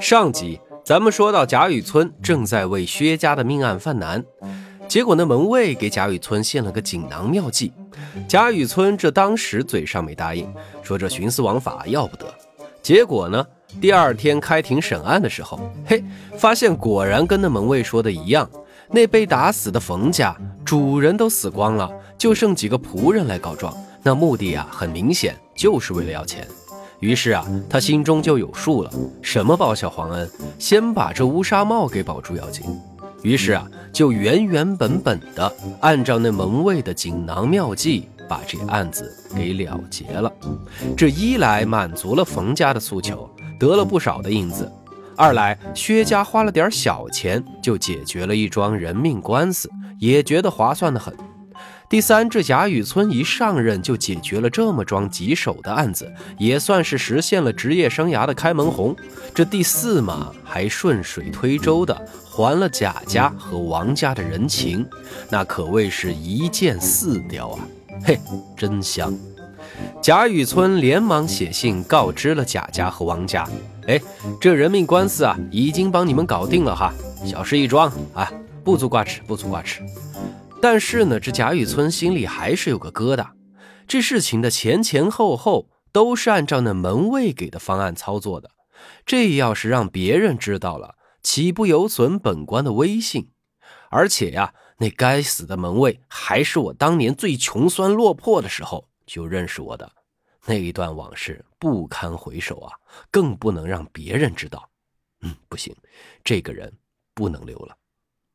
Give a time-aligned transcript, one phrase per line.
[0.00, 4.24] 上集咱们说到贾雨村正在为薛家的命案犯难，
[4.88, 7.72] 结果那门卫给贾雨村献了个锦囊妙计。
[8.26, 10.52] 贾雨村这当时嘴上没答应，
[10.82, 12.26] 说这徇私枉法要不得。
[12.82, 13.46] 结果呢，
[13.80, 16.02] 第二天开庭审案的时候，嘿，
[16.38, 18.48] 发现果然跟那门卫说的一样，
[18.88, 20.34] 那被打死的冯家
[20.64, 23.76] 主人都死光了，就剩几个仆人来告状。
[24.02, 26.48] 那目的啊，很明显就是为了要钱。
[27.00, 28.90] 于是啊，他心中就有数了，
[29.22, 32.64] 什么报效皇恩，先把这乌纱帽给保住要紧。
[33.22, 40.30] 于是啊，就原原本本的按照那门卫的锦囊妙计，把这案子给了结了。
[40.96, 43.28] 这一来满足了冯家的诉求，
[43.58, 44.66] 得了不少的银子；
[45.16, 51.14] 二来薛家花了点小钱就解决了一桩人命官司，也觉得划算的很。
[51.90, 56.08] 第三，这贾雨村一上任就解决了这么桩棘手的案子，
[56.38, 58.94] 也算是实现了职业生涯的开门红。
[59.34, 64.86] 这第四嘛，还顺水推舟的还了贾家和王家的人情，
[65.28, 67.58] 那可谓是一箭四雕啊！
[68.04, 68.20] 嘿，
[68.56, 69.12] 真香！
[70.00, 73.44] 贾雨村连忙写信告知了贾家和王家，
[73.88, 74.00] 哎，
[74.40, 76.94] 这人命官司啊，已经帮你们搞定了哈，
[77.26, 78.30] 小事一桩啊，
[78.62, 79.82] 不足挂齿，不足挂齿。
[80.62, 83.30] 但是呢，这贾雨村心里还是有个疙瘩。
[83.88, 88.50] 这事情的前前后后都是按照那门卫给的方案操作的，
[89.06, 93.30] 这要是让别人知道了，岂不有损本官的威信？
[93.88, 99.90] 而且呀，那该死的门卫还是我当年最穷酸落魄的时候就认识我的，
[100.44, 102.72] 那一段往事不堪回首啊，
[103.10, 104.68] 更不能让别人知道。
[105.22, 105.74] 嗯，不行，
[106.22, 106.70] 这个人
[107.14, 107.74] 不能留了。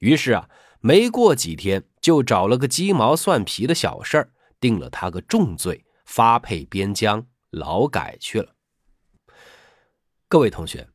[0.00, 0.46] 于是啊。
[0.82, 8.54] 没过几天，就找了个鸡毛蒜皮的小事儿，定了他个重罪，发配边疆劳改去了。
[10.26, 10.88] 各位同学，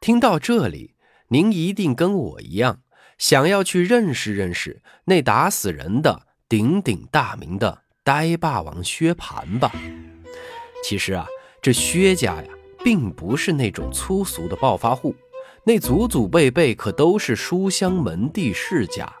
[0.00, 0.96] 听到这里，
[1.28, 2.80] 您一定跟我一样，
[3.16, 9.70] 想要去认识认识那打死人的鼎鼎大名的呆霸王薛蟠吧？
[10.82, 11.24] 其实啊，
[11.62, 12.48] 这薛家呀，
[12.82, 15.14] 并不是那种粗俗的暴发户，
[15.62, 19.14] 那祖祖辈辈可都是书香门第世家。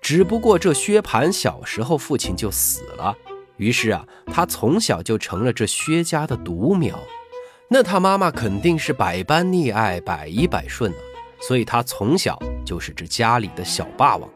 [0.00, 3.14] 只不过这薛蟠小时候父亲就死了，
[3.56, 6.98] 于是啊，他从小就成了这薛家的独苗。
[7.68, 10.98] 那他妈妈肯定是百般溺爱，百依百顺啊，
[11.40, 14.28] 所以他从小就是这家里的小霸王。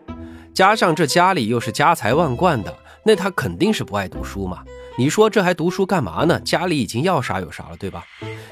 [0.52, 4.62] 加上这家里又是家财万贯的，那他肯定是不爱读书嘛。
[4.98, 6.38] 你说这还读书干嘛呢？
[6.40, 8.04] 家里已经要啥有啥了，对吧？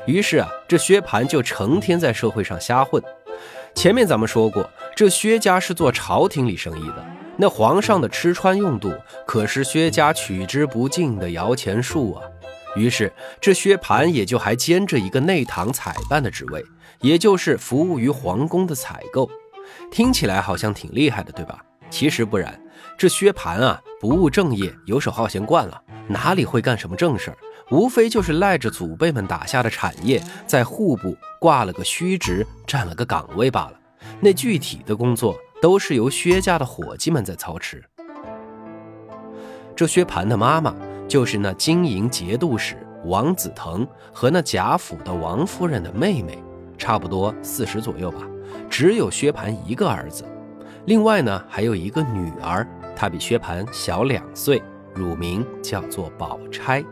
[0.06, 3.02] 于是啊，这薛蟠就成天在社会上瞎混。
[3.74, 7.04] 前面咱们说过，这薛家是做朝廷里生意的，
[7.36, 8.92] 那皇上的吃穿用度
[9.26, 12.22] 可是薛家取之不尽的摇钱树啊。
[12.76, 16.64] 于是这薛蟠也就还兼着一个内堂采办的职位，
[17.00, 19.30] 也就是服务于皇宫的采购。
[19.90, 21.58] 听起来好像挺厉害的，对吧？
[21.88, 22.60] 其实不然，
[22.98, 27.36] 这薛蟠啊不务正业，游手好闲惯了，哪里会干什么正事儿？
[27.70, 33.74] 无非就是赖着祖辈们打下的产业，在户部挂了个虚职，占了个岗位罢了。
[34.20, 37.82] 那具体的工作都是由薛家的伙计们在操持。
[39.76, 40.74] 这薛蟠的妈妈
[41.08, 46.42] 就是那经营节度使王子腾和那贾府的王夫人的妹妹，
[46.76, 48.18] 差不多四十左右吧。
[48.68, 50.24] 只有薛蟠一个儿子，
[50.86, 52.66] 另外呢还有一个女儿，
[52.96, 54.60] 她比薛蟠小两岁，
[54.92, 56.84] 乳名叫做宝钗。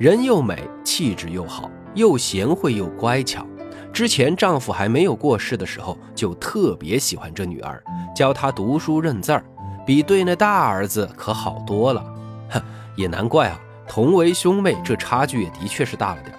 [0.00, 3.46] 人又美，气质又好，又贤惠又乖巧。
[3.92, 7.84] 之前丈夫还没有过世的时候，就特别喜欢这女儿，
[8.16, 9.44] 教她读书认字儿，
[9.84, 12.02] 比对那大儿子可好多了。
[12.48, 12.62] 哼，
[12.96, 16.34] 也难怪啊，同为兄妹，这差距也的确是大了点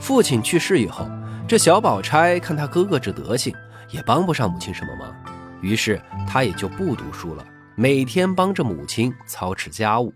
[0.00, 1.06] 父亲去世以后，
[1.46, 3.54] 这小宝钗看他哥哥这德行，
[3.90, 5.14] 也帮不上母亲什么忙，
[5.60, 7.44] 于是她也就不读书了，
[7.76, 10.12] 每天帮着母亲操持家务。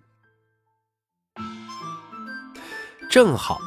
[3.17, 3.59] 正好，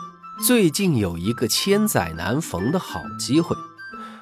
[0.45, 3.55] 最近有一个千载难逢的好机会，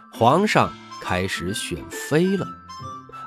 [0.10, 2.48] 皇上开始选妃了，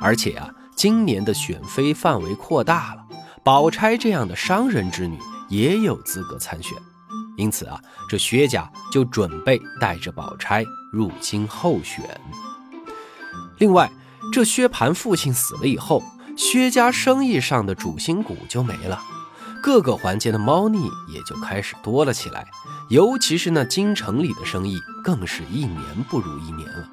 [0.01, 3.05] 而且啊，今年的选妃范围扩大了，
[3.45, 5.19] 宝钗这样的商人之女
[5.51, 6.75] 也有资格参选，
[7.37, 7.79] 因此啊，
[8.09, 12.19] 这薛家就准备带着宝钗入京候选。
[13.59, 13.93] 另外，
[14.33, 16.03] 这薛蟠父亲死了以后，
[16.35, 18.99] 薛家生意上的主心骨就没了。
[19.62, 22.47] 各个环节的猫腻也就开始多了起来，
[22.89, 26.89] 尤其是那京城里的生意，更是一年不如一年了。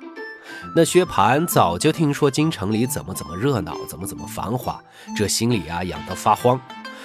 [0.75, 4.80] 那薛蟠早就听说京城里怎么怎么热闹，怎么怎么繁华，
[5.16, 6.60] 这心里啊痒得发慌。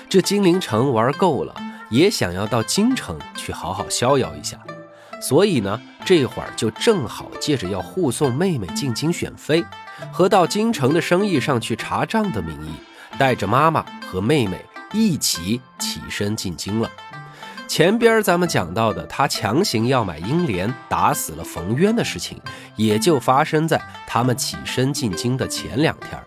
[0.09, 1.55] 这金陵城玩够了，
[1.91, 4.59] 也想要到京城去好好逍遥一下。
[5.21, 9.65] 所以呢，这会儿就正好借着要护送妹妹进京选妃，
[10.13, 12.73] 和到京城的生意上去查账的名义，
[13.17, 16.91] 带着妈妈和妹妹一起起身进京了。
[17.69, 22.39] 前边咱们讲到的，他强行要买英莲，打死了冯渊的事情，
[22.77, 26.23] 也就发生在他们起身进京的前两天。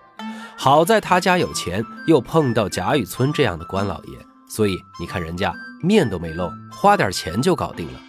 [0.57, 4.17] 好在他家有钱，又碰到贾雨村这样的官老爷，
[4.47, 5.53] 所以你看人家
[5.83, 7.99] 面都没露，花点钱就搞定了。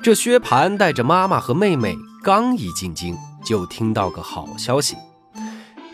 [0.00, 4.94] 这薛蟠带着妈妈和妹妹刚一进京，就听到个好消息：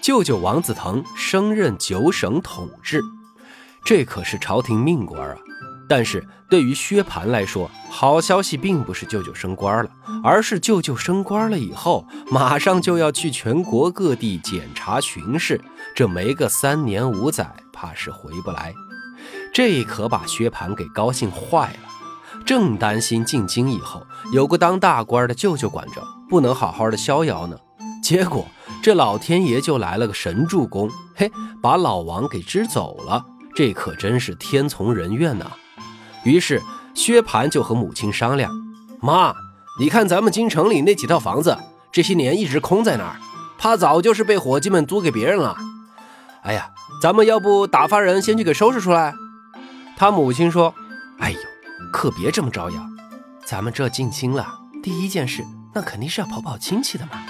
[0.03, 3.01] 舅舅王子腾升任九省统治，
[3.85, 5.37] 这可是朝廷命官啊！
[5.87, 9.91] 但是对于薛蟠来说，好消息并不是舅舅升官了，
[10.23, 15.61] 而是舅舅升官了以后，马上就要去全国各地检查巡视，
[15.95, 18.75] 这没个三年五载，怕是回不来。
[19.53, 27.59] 这可把薛蟠给高兴坏了，正担心进京以后有个当大官的舅舅管着，不能好好的逍遥呢。
[28.03, 28.47] 结果
[28.83, 31.31] 这老天爷就来了个神助攻，嘿，
[31.63, 33.23] 把老王给支走了。
[33.55, 35.53] 这可真是天从人愿呐！
[36.25, 36.63] 于是
[36.95, 38.51] 薛蟠就和母亲商量
[39.01, 39.35] ：“妈，
[39.79, 41.57] 你看咱们京城里那几套房子，
[41.93, 43.17] 这些年一直空在那儿，
[43.59, 45.57] 怕早就是被伙计们租给别人了。
[46.43, 46.71] 哎呀，
[47.01, 49.15] 咱们要不打发人先去给收拾出来？”
[49.97, 50.75] 他母亲说
[51.21, 51.39] ：“哎呦，
[51.93, 52.83] 可别这么招摇，
[53.47, 54.47] 咱们这进京了，
[54.83, 57.23] 第一件事那肯定是要跑跑亲戚的嘛。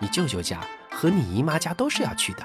[0.00, 0.58] 你舅舅家
[0.90, 2.42] 和你姨妈家都是要去的，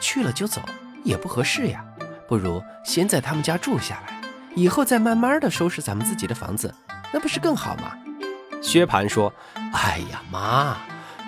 [0.00, 0.62] 去了就走
[1.02, 1.84] 也不合适呀，
[2.28, 4.20] 不如先在他们家住下来。”
[4.56, 6.72] 以后再慢慢的收拾咱们自己的房子，
[7.12, 7.92] 那不是更好吗？
[8.62, 9.32] 薛蟠说
[9.74, 10.76] ：“哎呀妈，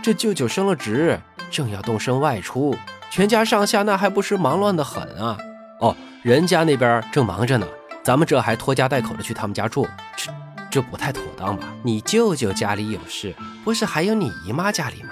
[0.00, 1.20] 这舅舅升了职，
[1.50, 2.76] 正要动身外出，
[3.10, 5.36] 全家上下那还不是忙乱的很啊！
[5.80, 7.66] 哦，人家那边正忙着呢，
[8.04, 10.32] 咱们这还拖家带口的去他们家住，这
[10.70, 11.66] 这不太妥当吧？
[11.82, 13.34] 你舅舅家里有事，
[13.64, 15.10] 不是还有你姨妈家里吗？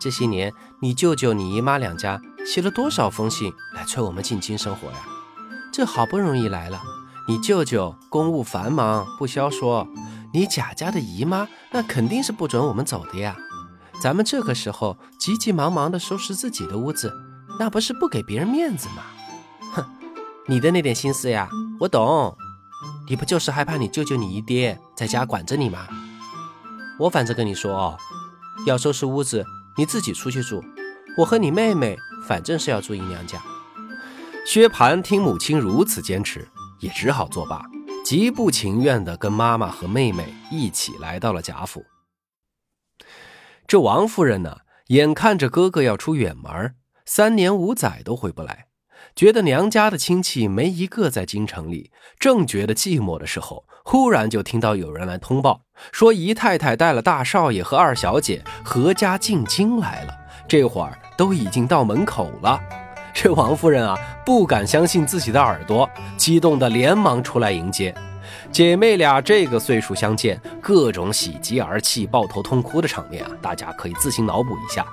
[0.00, 0.52] 这些年
[0.82, 4.96] 你舅舅、你姨妈两家写了多少封信来催我们进京生活呀？
[5.70, 6.80] 这好不容易来了。”
[7.28, 9.86] 你舅舅公务繁忙，不消说。
[10.32, 13.36] 你贾家的姨妈那肯定是不准我们走的呀。
[14.00, 17.12] 咱们这个时候急急忙忙的收拾自己的屋子，
[17.58, 19.02] 那不是不给别人面子吗？
[19.74, 19.84] 哼，
[20.46, 22.34] 你的那点心思呀，我懂。
[23.06, 25.86] 你不就是害怕你舅舅、你姨爹在家管着你吗？
[26.98, 27.98] 我反正跟你说哦，
[28.66, 29.44] 要收拾屋子，
[29.76, 30.64] 你自己出去住。
[31.18, 33.42] 我和你妹妹反正是要住姨娘家。
[34.46, 36.48] 薛蟠听母亲如此坚持。
[36.80, 37.60] 也只好作罢，
[38.04, 41.84] 极不情愿地跟妈妈和妹妹一起来到了贾府。
[43.66, 48.68] 这王夫人呢，眼看着哥哥要出远门，三年五载都回不来，
[49.16, 60.14] 觉得娘家的亲戚没一个在京城里，正觉得寂寞的时候，忽然就听到有人来通报，说姨太太带了大少爷和二小姐合家进京来了，
[60.48, 62.58] 这会儿都已经到门口了。
[63.12, 67.94] 这王夫人啊，不敢相信自己的耳朵，激动的连忙出来迎接。
[68.50, 74.86] 姐妹俩这个岁数相见，各种喜极而泣、抱头痛哭的场面啊，大家可以自行脑补一下。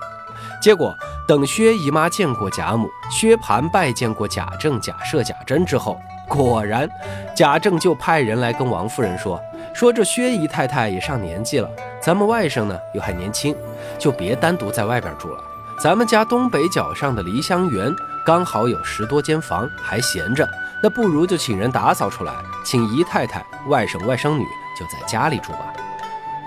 [0.61, 0.93] 结果
[1.27, 6.89] 等薛姨妈见过贾母，薛蟠拜见过贾政、贾赦、贾珍之后，果然，
[7.35, 9.41] 贾政就派人来跟王夫人说
[9.73, 11.69] ：“说这薛姨太太也上年纪了，
[12.01, 13.55] 咱们外甥呢又还年轻，
[13.97, 15.39] 就别单独在外边住了。
[15.79, 17.93] 咱们家东北角上的梨香园。”
[18.25, 20.49] 刚好有十多间房还闲着，
[20.81, 24.43] 那不如就请人打扫出来，请姨太太、外甥、外甥女
[24.75, 25.71] 就在家里住吧。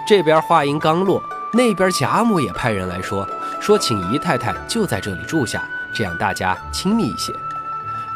[0.05, 3.25] 这边话音刚落，那边贾母也派人来说，
[3.61, 5.63] 说请姨太太就在这里住下，
[5.95, 7.33] 这样大家亲密一些。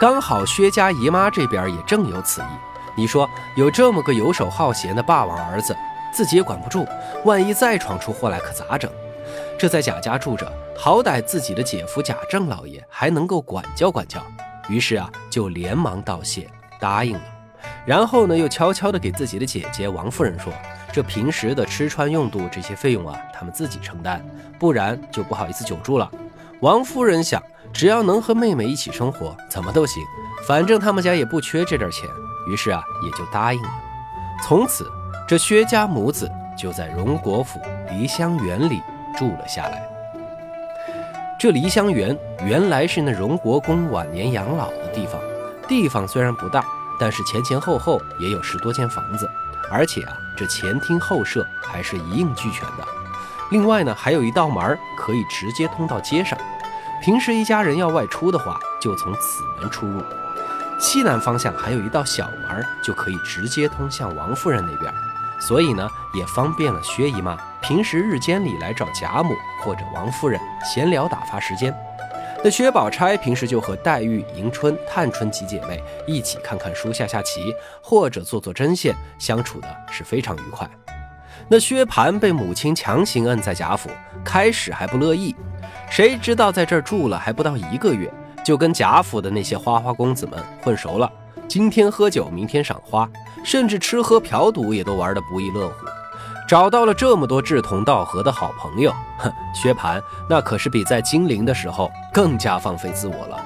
[0.02, 2.44] 刚好薛家姨妈这边也正有此意，
[2.96, 5.76] 你说有这么个游手好闲的霸王儿子，
[6.12, 6.84] 自己也管不住，
[7.24, 8.90] 万一再闯出祸来，可咋整？
[9.56, 10.52] 这在贾家住着。
[10.76, 14.20] 好歹自己的姐夫贾政老爷还能够管教管教，
[14.68, 17.22] 于是啊，就连忙道谢答应了。
[17.86, 20.52] 然后呢，又悄悄地给自己的姐姐王夫人说
[20.92, 24.20] ：“这平时的吃穿用度这些费用啊，他们自己承担，
[24.58, 26.10] 不然就不好意思久住了。”
[26.58, 27.40] 王夫人想，
[27.72, 30.04] 只要能和妹妹一起生活，怎么都行，
[30.46, 32.08] 反正他们家也不缺这点钱，
[32.46, 33.68] 于是啊，也就答应了。
[34.46, 34.90] 从此，
[35.26, 37.60] 这薛家母子就在荣国府
[37.90, 38.82] 梨香园里
[39.16, 39.88] 住了下来。
[41.38, 45.20] 这梨香园原来是那荣国公晚年养老的地方，
[45.66, 46.64] 地方虽然不大，
[47.00, 49.28] 但是前前后后也有十多间房子，
[49.70, 52.86] 而且啊，这前厅后舍还是一应俱全的。
[53.50, 56.38] 另外呢，还有一道门可以直接通到街上，
[57.02, 60.00] 平时一家人要外出的话，就从此门出入。
[60.78, 64.94] 西南方向还有一道小门，就可以直接通向王夫人那边。
[65.40, 71.74] 所以呢，也方便了薛姨妈平时日间里来找贾母或者王夫人闲聊打发时间。
[72.44, 80.70] 那薛宝钗平时就和黛玉、迎春、探春几姐妹一起看看书、下下棋，或者做做针线，相处的是非常愉快。
[81.48, 83.90] 那薛蟠被母亲强行摁在贾府，
[84.24, 85.34] 开始还不乐意，
[85.92, 88.10] 谁知道在这儿住了还不到一个月，
[88.42, 91.12] 就跟贾府的那些花花公子们混熟了。
[91.46, 93.06] 今天喝酒，明天赏花，
[93.44, 95.74] 甚至吃喝嫖赌也都玩得不亦乐乎。
[96.48, 103.38] 找到了这么多志同道合的好朋友，哼，薛蟠那可是比在金陵的时候更加放飞自我了。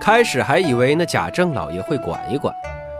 [0.00, 2.54] 开始还以为那贾政老爷会管一管，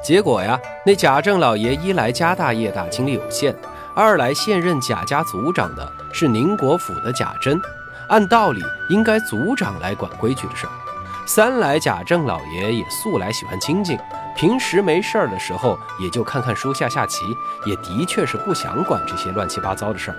[0.05, 3.51] 结果呀，那贾政老爷一来家大业大，精力有限；
[3.95, 7.59] 二来现任贾家族长的是宁国府的贾珍，
[8.09, 10.71] 按道理应该族长来管规矩的事儿；
[11.27, 13.99] 三来贾政老爷也素来喜欢清静。
[14.35, 17.25] 平时没事儿的时候，也就看看书、下下棋，
[17.67, 20.17] 也的确是不想管这些乱七八糟的事儿。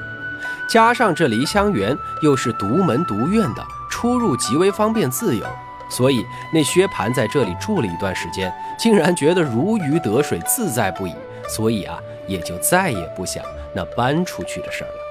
[0.68, 5.46] 加上这梨香园又是独门独院的，出入极为方便自由，
[5.90, 11.16] 所以那薛蟠在这里住了一段时间，竟然觉得如鱼得水，自在不已。
[11.48, 13.44] 所以啊，也就再也不想
[13.74, 15.09] 那搬出去的事儿了。